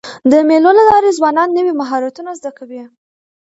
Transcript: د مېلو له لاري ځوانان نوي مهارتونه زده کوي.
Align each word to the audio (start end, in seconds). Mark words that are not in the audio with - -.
د 0.31 0.33
مېلو 0.49 0.71
له 0.77 0.83
لاري 0.89 1.09
ځوانان 1.17 1.47
نوي 1.57 1.73
مهارتونه 1.81 2.31
زده 2.39 2.51
کوي. 2.57 2.81